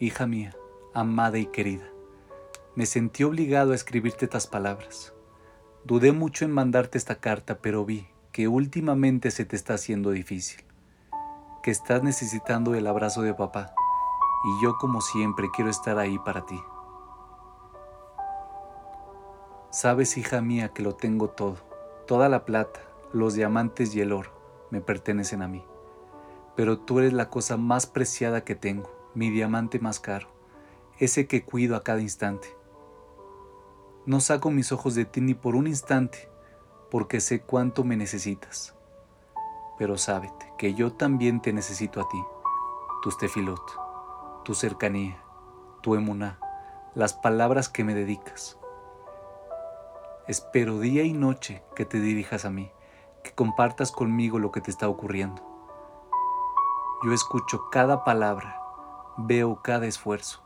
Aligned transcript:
hija 0.00 0.26
mía, 0.26 0.56
amada 0.94 1.36
y 1.36 1.44
querida, 1.44 1.84
me 2.74 2.86
sentí 2.86 3.22
obligado 3.22 3.72
a 3.72 3.74
escribirte 3.74 4.24
estas 4.24 4.46
palabras. 4.46 5.12
Dudé 5.84 6.12
mucho 6.12 6.46
en 6.46 6.52
mandarte 6.52 6.96
esta 6.96 7.16
carta, 7.16 7.58
pero 7.58 7.84
vi 7.84 8.08
que 8.32 8.48
últimamente 8.48 9.30
se 9.30 9.44
te 9.44 9.56
está 9.56 9.74
haciendo 9.74 10.10
difícil, 10.10 10.64
que 11.62 11.70
estás 11.70 12.02
necesitando 12.02 12.74
el 12.74 12.86
abrazo 12.86 13.20
de 13.20 13.34
papá, 13.34 13.74
y 14.44 14.64
yo 14.64 14.78
como 14.78 15.02
siempre 15.02 15.48
quiero 15.54 15.70
estar 15.70 15.98
ahí 15.98 16.18
para 16.18 16.46
ti. 16.46 16.58
Sabes, 19.68 20.16
hija 20.16 20.40
mía, 20.40 20.70
que 20.70 20.82
lo 20.82 20.94
tengo 20.94 21.28
todo, 21.28 21.58
toda 22.06 22.30
la 22.30 22.46
plata, 22.46 22.80
los 23.12 23.34
diamantes 23.34 23.94
y 23.94 24.00
el 24.00 24.12
oro 24.12 24.30
me 24.70 24.80
pertenecen 24.80 25.42
a 25.42 25.48
mí, 25.48 25.62
pero 26.56 26.78
tú 26.78 27.00
eres 27.00 27.12
la 27.12 27.28
cosa 27.28 27.58
más 27.58 27.86
preciada 27.86 28.44
que 28.44 28.54
tengo, 28.54 28.99
mi 29.14 29.30
diamante 29.30 29.78
más 29.78 30.00
caro, 30.00 30.28
ese 30.98 31.26
que 31.26 31.44
cuido 31.44 31.76
a 31.76 31.82
cada 31.82 32.00
instante 32.00 32.60
no 34.06 34.18
saco 34.18 34.50
mis 34.50 34.72
ojos 34.72 34.94
de 34.94 35.04
ti 35.04 35.20
ni 35.20 35.34
por 35.34 35.54
un 35.54 35.66
instante, 35.66 36.30
porque 36.90 37.20
sé 37.20 37.42
cuánto 37.42 37.84
me 37.84 37.96
necesitas. 37.96 38.74
Pero 39.78 39.98
sábete 39.98 40.52
que 40.58 40.74
yo 40.74 40.92
también 40.92 41.40
te 41.42 41.52
necesito 41.52 42.00
a 42.00 42.08
ti, 42.08 42.20
tu 43.02 43.10
tefilot, 43.10 43.62
tu 44.44 44.54
cercanía, 44.54 45.22
tu 45.82 45.94
emuná, 45.94 46.40
las 46.94 47.12
palabras 47.12 47.68
que 47.68 47.84
me 47.84 47.94
dedicas. 47.94 48.58
Espero 50.26 50.78
día 50.78 51.02
y 51.02 51.12
noche 51.12 51.62
que 51.76 51.84
te 51.84 52.00
dirijas 52.00 52.44
a 52.44 52.50
mí, 52.50 52.70
que 53.22 53.32
compartas 53.32 53.92
conmigo 53.92 54.38
lo 54.38 54.50
que 54.50 54.60
te 54.60 54.70
está 54.70 54.88
ocurriendo. 54.88 55.42
Yo 57.04 57.12
escucho 57.12 57.68
cada 57.70 58.02
palabra, 58.02 58.59
veo 59.26 59.60
cada 59.62 59.86
esfuerzo. 59.86 60.42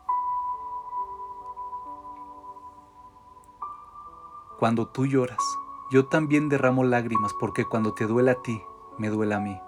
Cuando 4.59 4.87
tú 4.87 5.05
lloras, 5.05 5.43
yo 5.91 6.07
también 6.07 6.49
derramo 6.49 6.83
lágrimas 6.83 7.33
porque 7.39 7.65
cuando 7.65 7.93
te 7.93 8.07
duele 8.07 8.31
a 8.31 8.41
ti, 8.41 8.63
me 8.97 9.09
duele 9.09 9.35
a 9.35 9.39
mí. 9.39 9.59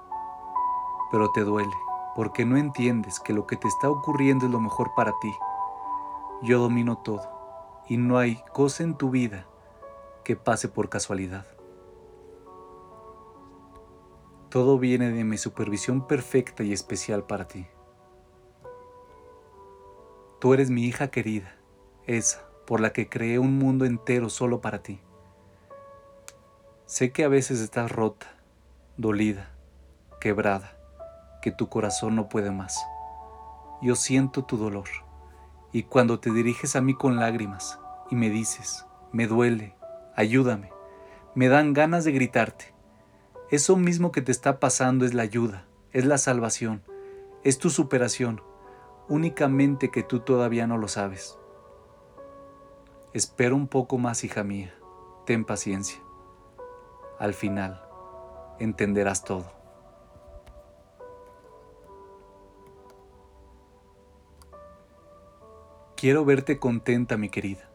Pero 1.12 1.32
te 1.32 1.44
duele 1.44 1.76
porque 2.16 2.46
no 2.46 2.58
entiendes 2.58 3.20
que 3.20 3.34
lo 3.34 3.46
que 3.46 3.58
te 3.58 3.68
está 3.68 3.90
ocurriendo 3.90 4.46
es 4.46 4.52
lo 4.52 4.60
mejor 4.60 4.94
para 4.96 5.14
ti. 5.20 5.36
Yo 6.42 6.60
domino 6.60 6.98
todo 6.98 7.22
y 7.88 7.98
no 7.98 8.18
hay 8.18 8.42
cosa 8.54 8.84
en 8.84 8.96
tu 8.96 9.12
vida 9.12 9.46
que 10.24 10.36
pase 10.36 10.68
por 10.68 10.90
casualidad. 10.90 11.46
Todo 14.50 14.80
viene 14.80 15.12
de 15.12 15.24
mi 15.24 15.38
supervisión 15.38 16.08
perfecta 16.08 16.64
y 16.64 16.74
especial 16.74 17.24
para 17.26 17.48
ti. 17.48 17.68
Tú 20.40 20.54
eres 20.54 20.70
mi 20.70 20.86
hija 20.86 21.08
querida, 21.08 21.56
esa 22.06 22.48
por 22.68 22.80
la 22.80 22.92
que 22.92 23.10
creé 23.10 23.40
un 23.40 23.58
mundo 23.58 23.86
entero 23.86 24.30
solo 24.30 24.62
para 24.62 24.84
ti. 24.84 25.00
Sé 26.86 27.12
que 27.12 27.24
a 27.24 27.28
veces 27.28 27.60
estás 27.60 27.92
rota, 27.92 28.28
dolida, 28.98 29.50
quebrada, 30.22 30.78
que 31.42 31.52
tu 31.52 31.70
corazón 31.70 32.16
no 32.16 32.30
puede 32.30 32.52
más. 32.52 32.78
Yo 33.82 33.96
siento 33.96 34.44
tu 34.44 34.58
dolor, 34.58 34.90
y 35.72 35.84
cuando 35.84 36.20
te 36.20 36.32
diriges 36.32 36.76
a 36.76 36.82
mí 36.82 36.94
con 36.94 37.16
lágrimas 37.16 37.80
y 38.12 38.16
me 38.16 38.30
dices, 38.30 38.86
me 39.12 39.28
duele, 39.28 39.76
ayúdame, 40.16 40.72
me 41.34 41.48
dan 41.48 41.74
ganas 41.74 42.04
de 42.04 42.12
gritarte. 42.12 42.74
Eso 43.50 43.76
mismo 43.76 44.12
que 44.12 44.22
te 44.22 44.32
está 44.32 44.60
pasando 44.60 45.06
es 45.06 45.14
la 45.14 45.24
ayuda, 45.24 45.66
es 45.94 46.06
la 46.06 46.18
salvación, 46.18 46.84
es 47.44 47.58
tu 47.58 47.70
superación, 47.70 48.42
únicamente 49.10 49.90
que 49.90 50.04
tú 50.04 50.20
todavía 50.20 50.68
no 50.68 50.78
lo 50.78 50.88
sabes. 50.88 51.38
Espera 53.14 53.56
un 53.56 53.68
poco 53.68 53.98
más, 53.98 54.24
hija 54.24 54.44
mía, 54.44 54.74
ten 55.26 55.46
paciencia. 55.46 56.00
Al 57.20 57.34
final, 57.34 57.82
entenderás 58.60 59.24
todo. 59.24 59.58
Quiero 65.96 66.26
verte 66.26 66.60
contenta, 66.60 67.18
mi 67.18 67.30
querida. 67.30 67.68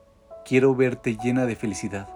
Quiero 0.45 0.77
verte 0.77 1.17
llena 1.17 1.45
de 1.45 1.57
felicidad. 1.57 2.09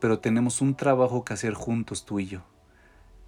Pero 0.00 0.18
tenemos 0.18 0.60
un 0.60 0.74
trabajo 0.74 1.24
que 1.24 1.34
hacer 1.34 1.54
juntos 1.54 2.04
tú 2.04 2.18
y 2.18 2.26
yo. 2.26 2.40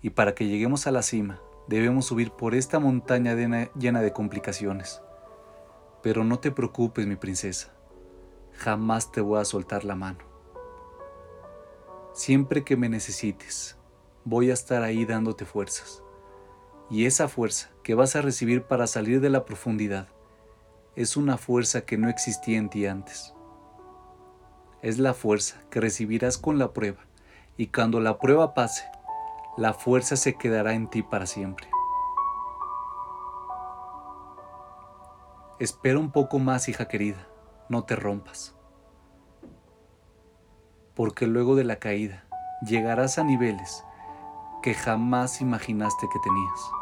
Y 0.03 0.10
para 0.10 0.34
que 0.34 0.47
lleguemos 0.47 0.88
a 0.88 0.91
la 0.91 1.03
cima, 1.03 1.41
debemos 1.70 2.04
subir 2.04 2.32
por 2.32 2.54
esta 2.54 2.81
montaña 2.81 3.34
llena 3.34 4.03
de 4.03 4.12
complicaciones. 4.12 5.00
Pero 6.03 6.25
no 6.25 6.38
te 6.41 6.50
preocupes, 6.50 7.06
mi 7.06 7.16
princesa 7.16 7.72
jamás 8.60 9.10
te 9.10 9.22
voy 9.22 9.41
a 9.41 9.44
soltar 9.47 9.84
la 9.84 9.94
mano. 9.94 10.19
Siempre 12.12 12.62
que 12.62 12.76
me 12.76 12.91
necesites, 12.91 13.76
voy 14.25 14.50
a 14.50 14.53
estar 14.53 14.82
ahí 14.82 15.06
dándote 15.06 15.47
fuerzas. 15.47 16.03
Y 16.91 17.06
esa 17.06 17.28
fuerza 17.28 17.70
que 17.82 17.94
vas 17.94 18.16
a 18.16 18.22
recibir 18.22 18.64
para 18.64 18.87
salir 18.87 19.22
de 19.22 19.31
la 19.31 19.47
profundidad 19.47 20.08
es 20.94 21.16
una 21.16 21.38
fuerza 21.38 21.82
que 21.82 21.97
no 21.97 22.10
existía 22.10 22.58
en 22.58 22.69
ti 22.69 22.84
antes. 22.84 23.32
Es 24.82 24.98
la 24.98 25.14
fuerza 25.14 25.62
que 25.70 25.81
recibirás 25.81 26.37
con 26.37 26.58
la 26.58 26.72
prueba 26.72 27.06
y 27.56 27.69
cuando 27.69 28.00
la 28.00 28.19
prueba 28.19 28.52
pase, 28.52 28.84
la 29.56 29.75
fuerza 29.75 30.16
se 30.16 30.34
quedará 30.34 30.75
en 30.75 30.88
ti 30.88 31.03
para 31.03 31.27
siempre. 31.27 31.69
Espera 35.59 35.99
un 35.99 36.11
poco 36.11 36.38
más, 36.38 36.69
hija 36.69 36.88
querida 36.88 37.31
no 37.71 37.84
te 37.84 37.94
rompas. 37.94 38.56
Porque 40.94 41.28
luego 41.28 41.55
de 41.55 41.62
la 41.62 41.77
caída 41.77 42.27
llegarás 42.66 43.16
a 43.19 43.25
niveles 43.25 43.84
que 44.61 44.75
jamás 44.75 45.41
imaginaste 45.41 46.09
que 46.12 46.19
tenías. 46.19 46.72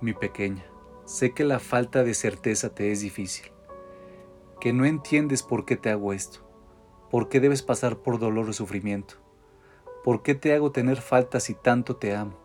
Mi 0.00 0.14
pequeña, 0.14 0.64
sé 1.04 1.34
que 1.34 1.44
la 1.44 1.58
falta 1.58 2.02
de 2.02 2.14
certeza 2.14 2.74
te 2.74 2.92
es 2.92 3.02
difícil, 3.02 3.52
que 4.58 4.72
no 4.72 4.86
entiendes 4.86 5.42
por 5.42 5.66
qué 5.66 5.76
te 5.76 5.90
hago 5.90 6.14
esto, 6.14 6.40
por 7.10 7.28
qué 7.28 7.40
debes 7.40 7.60
pasar 7.60 7.98
por 7.98 8.18
dolor 8.18 8.48
y 8.48 8.54
sufrimiento, 8.54 9.16
por 10.04 10.22
qué 10.22 10.34
te 10.34 10.54
hago 10.54 10.72
tener 10.72 11.00
faltas 11.00 11.44
si 11.44 11.54
tanto 11.54 11.96
te 11.96 12.14
amo, 12.14 12.38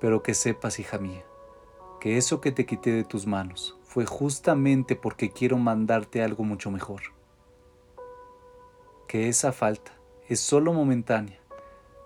pero 0.00 0.22
que 0.22 0.34
sepas, 0.34 0.78
hija 0.78 0.98
mía, 0.98 1.24
que 2.00 2.16
eso 2.16 2.40
que 2.40 2.52
te 2.52 2.66
quité 2.66 2.92
de 2.92 3.04
tus 3.04 3.26
manos 3.26 3.78
fue 3.82 4.06
justamente 4.06 4.96
porque 4.96 5.30
quiero 5.30 5.58
mandarte 5.58 6.22
algo 6.22 6.44
mucho 6.44 6.70
mejor. 6.70 7.02
Que 9.06 9.28
esa 9.28 9.52
falta 9.52 9.92
es 10.28 10.40
solo 10.40 10.72
momentánea, 10.72 11.38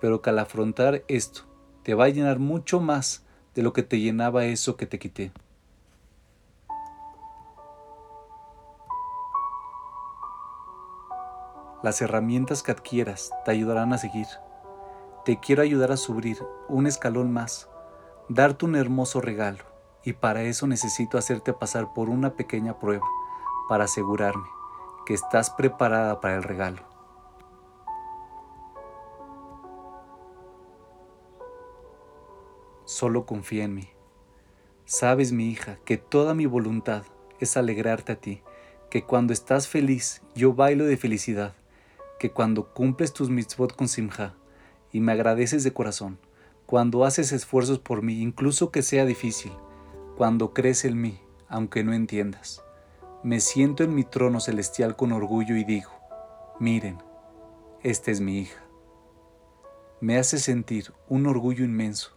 pero 0.00 0.20
que 0.20 0.30
al 0.30 0.38
afrontar 0.38 1.04
esto 1.08 1.42
te 1.82 1.94
va 1.94 2.04
a 2.04 2.08
llenar 2.08 2.38
mucho 2.38 2.80
más 2.80 3.24
de 3.54 3.62
lo 3.62 3.72
que 3.72 3.82
te 3.82 3.98
llenaba 3.98 4.44
eso 4.44 4.76
que 4.76 4.86
te 4.86 4.98
quité. 4.98 5.32
Las 11.82 12.02
herramientas 12.02 12.64
que 12.64 12.72
adquieras 12.72 13.30
te 13.44 13.52
ayudarán 13.52 13.92
a 13.92 13.98
seguir. 13.98 14.26
Te 15.28 15.38
quiero 15.38 15.60
ayudar 15.60 15.92
a 15.92 15.98
subir 15.98 16.42
un 16.70 16.86
escalón 16.86 17.30
más, 17.30 17.68
darte 18.30 18.64
un 18.64 18.76
hermoso 18.76 19.20
regalo 19.20 19.62
y 20.02 20.14
para 20.14 20.42
eso 20.44 20.66
necesito 20.66 21.18
hacerte 21.18 21.52
pasar 21.52 21.92
por 21.92 22.08
una 22.08 22.32
pequeña 22.32 22.78
prueba 22.78 23.06
para 23.68 23.84
asegurarme 23.84 24.46
que 25.04 25.12
estás 25.12 25.50
preparada 25.50 26.22
para 26.22 26.36
el 26.36 26.42
regalo. 26.44 26.80
Solo 32.86 33.26
confía 33.26 33.64
en 33.64 33.74
mí. 33.74 33.90
Sabes, 34.86 35.32
mi 35.32 35.50
hija, 35.50 35.76
que 35.84 35.98
toda 35.98 36.32
mi 36.32 36.46
voluntad 36.46 37.02
es 37.38 37.58
alegrarte 37.58 38.12
a 38.12 38.16
ti, 38.16 38.40
que 38.88 39.04
cuando 39.04 39.34
estás 39.34 39.68
feliz 39.68 40.22
yo 40.34 40.54
bailo 40.54 40.86
de 40.86 40.96
felicidad, 40.96 41.52
que 42.18 42.30
cuando 42.30 42.72
cumples 42.72 43.12
tus 43.12 43.28
mitzvot 43.28 43.76
con 43.76 43.88
simja 43.88 44.37
y 44.92 45.00
me 45.00 45.12
agradeces 45.12 45.64
de 45.64 45.72
corazón, 45.72 46.18
cuando 46.66 47.04
haces 47.04 47.32
esfuerzos 47.32 47.78
por 47.78 48.02
mí, 48.02 48.20
incluso 48.20 48.70
que 48.70 48.82
sea 48.82 49.04
difícil, 49.04 49.52
cuando 50.16 50.52
crees 50.52 50.84
en 50.84 51.00
mí, 51.00 51.20
aunque 51.48 51.84
no 51.84 51.92
entiendas. 51.92 52.62
Me 53.22 53.40
siento 53.40 53.84
en 53.84 53.94
mi 53.94 54.04
trono 54.04 54.40
celestial 54.40 54.96
con 54.96 55.12
orgullo 55.12 55.56
y 55.56 55.64
digo, 55.64 55.90
miren, 56.60 56.98
esta 57.82 58.10
es 58.10 58.20
mi 58.20 58.38
hija. 58.38 58.62
Me 60.00 60.18
hace 60.18 60.38
sentir 60.38 60.92
un 61.08 61.26
orgullo 61.26 61.64
inmenso. 61.64 62.16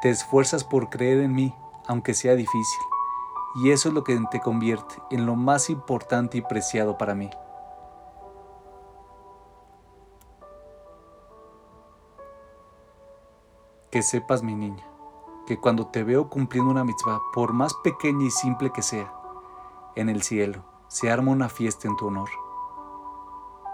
Te 0.00 0.10
esfuerzas 0.10 0.64
por 0.64 0.88
creer 0.90 1.18
en 1.20 1.34
mí, 1.34 1.54
aunque 1.86 2.14
sea 2.14 2.34
difícil, 2.34 2.82
y 3.62 3.70
eso 3.70 3.88
es 3.88 3.94
lo 3.94 4.04
que 4.04 4.18
te 4.30 4.40
convierte 4.40 4.94
en 5.10 5.26
lo 5.26 5.36
más 5.36 5.70
importante 5.70 6.38
y 6.38 6.42
preciado 6.42 6.98
para 6.98 7.14
mí. 7.14 7.30
Que 13.94 14.02
sepas, 14.02 14.42
mi 14.42 14.56
niña, 14.56 14.84
que 15.46 15.60
cuando 15.60 15.86
te 15.86 16.02
veo 16.02 16.28
cumpliendo 16.28 16.68
una 16.68 16.82
mitzvah, 16.82 17.20
por 17.32 17.52
más 17.52 17.74
pequeña 17.74 18.26
y 18.26 18.30
simple 18.32 18.70
que 18.70 18.82
sea, 18.82 19.14
en 19.94 20.08
el 20.08 20.24
cielo 20.24 20.64
se 20.88 21.12
arma 21.12 21.30
una 21.30 21.48
fiesta 21.48 21.86
en 21.86 21.96
tu 21.96 22.08
honor. 22.08 22.28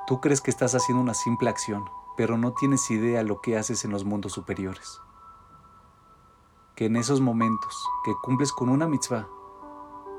Tú 0.06 0.20
crees 0.20 0.42
que 0.42 0.50
estás 0.50 0.74
haciendo 0.74 1.02
una 1.02 1.14
simple 1.14 1.48
acción, 1.48 1.88
pero 2.18 2.36
no 2.36 2.52
tienes 2.52 2.90
idea 2.90 3.22
lo 3.22 3.40
que 3.40 3.56
haces 3.56 3.82
en 3.86 3.92
los 3.92 4.04
mundos 4.04 4.32
superiores. 4.32 5.00
Que 6.76 6.84
en 6.84 6.96
esos 6.96 7.22
momentos 7.22 7.82
que 8.04 8.12
cumples 8.22 8.52
con 8.52 8.68
una 8.68 8.86
mitzvah, 8.86 9.26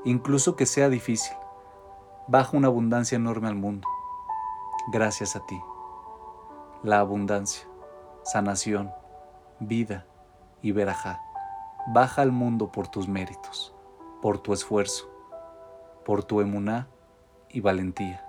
incluso 0.04 0.56
que 0.56 0.66
sea 0.66 0.88
difícil, 0.88 1.36
baja 2.26 2.56
una 2.56 2.66
abundancia 2.66 3.14
enorme 3.14 3.46
al 3.46 3.54
mundo, 3.54 3.86
gracias 4.92 5.36
a 5.36 5.46
ti. 5.46 5.62
La 6.82 6.98
abundancia, 6.98 7.68
sanación, 8.24 8.90
vida 9.68 10.06
y 10.60 10.72
verajá 10.72 11.20
baja 11.86 12.22
al 12.22 12.32
mundo 12.32 12.70
por 12.70 12.88
tus 12.88 13.08
méritos, 13.08 13.74
por 14.20 14.38
tu 14.38 14.52
esfuerzo, 14.52 15.10
por 16.04 16.24
tu 16.24 16.40
emuná 16.40 16.88
y 17.48 17.60
valentía. 17.60 18.24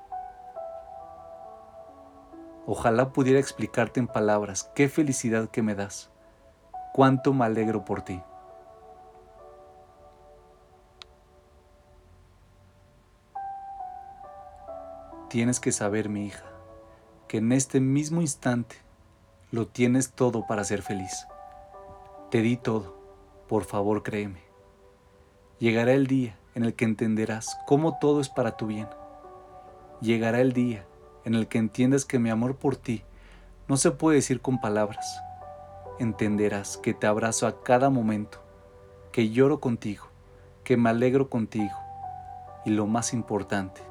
Ojalá 2.65 3.11
pudiera 3.11 3.39
explicarte 3.39 3.99
en 3.99 4.07
palabras 4.07 4.71
qué 4.73 4.87
felicidad 4.89 5.49
que 5.49 5.61
me 5.61 5.75
das, 5.75 6.09
cuánto 6.93 7.33
me 7.33 7.45
alegro 7.45 7.83
por 7.83 8.01
ti. 8.01 8.21
Tienes 15.29 15.59
que 15.59 15.71
saber, 15.71 16.09
mi 16.09 16.27
hija, 16.27 16.45
que 17.27 17.37
en 17.37 17.51
este 17.51 17.79
mismo 17.79 18.21
instante 18.21 18.77
lo 19.53 19.67
tienes 19.67 20.13
todo 20.13 20.47
para 20.47 20.63
ser 20.63 20.81
feliz. 20.81 21.27
Te 22.31 22.41
di 22.41 22.57
todo 22.57 22.97
por 23.47 23.65
favor 23.65 24.01
créeme. 24.01 24.41
Llegará 25.59 25.93
el 25.93 26.07
día 26.07 26.35
en 26.55 26.63
el 26.63 26.73
que 26.73 26.85
entenderás 26.85 27.59
cómo 27.67 27.99
todo 27.99 28.19
es 28.19 28.29
para 28.29 28.57
tu 28.57 28.65
bien. 28.65 28.87
Llegará 30.01 30.41
el 30.41 30.53
día 30.53 30.87
en 31.23 31.35
el 31.35 31.47
que 31.47 31.59
entiendas 31.59 32.03
que 32.03 32.17
mi 32.17 32.31
amor 32.31 32.55
por 32.55 32.77
ti 32.77 33.03
no 33.67 33.77
se 33.77 33.91
puede 33.91 34.15
decir 34.15 34.41
con 34.41 34.59
palabras. 34.59 35.21
Entenderás 35.99 36.77
que 36.77 36.95
te 36.95 37.05
abrazo 37.05 37.45
a 37.45 37.61
cada 37.61 37.91
momento, 37.91 38.41
que 39.11 39.29
lloro 39.29 39.59
contigo, 39.59 40.07
que 40.63 40.77
me 40.77 40.89
alegro 40.89 41.29
contigo 41.29 41.77
y 42.65 42.71
lo 42.71 42.87
más 42.87 43.13
importante, 43.13 43.81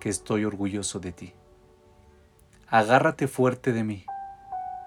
que 0.00 0.08
estoy 0.08 0.46
orgulloso 0.46 1.00
de 1.00 1.12
ti. 1.12 1.34
Agárrate 2.66 3.28
fuerte 3.28 3.74
de 3.74 3.84
mí, 3.84 4.06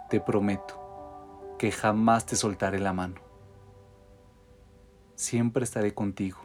te 0.09 0.19
prometo 0.19 1.55
que 1.57 1.71
jamás 1.71 2.25
te 2.25 2.35
soltaré 2.35 2.79
la 2.79 2.93
mano 2.93 3.29
siempre 5.19 5.65
estaré 5.65 5.93
contigo 5.93 6.39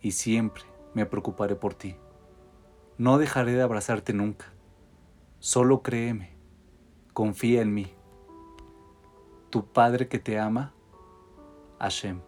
y 0.00 0.10
siempre 0.10 0.64
me 0.94 1.06
preocuparé 1.06 1.54
por 1.54 1.74
ti. 1.74 1.96
No 2.98 3.18
dejaré 3.18 3.52
de 3.52 3.62
abrazarte 3.62 4.12
nunca. 4.12 4.52
Solo 5.38 5.82
créeme, 5.82 6.36
confía 7.12 7.62
en 7.62 7.72
mí. 7.72 7.94
Tu 9.48 9.64
Padre 9.64 10.08
que 10.08 10.18
te 10.18 10.40
ama, 10.40 10.74
Hashem. 11.78 12.20